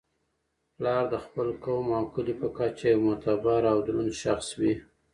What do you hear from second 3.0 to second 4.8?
معتبر او دروند شخص وي.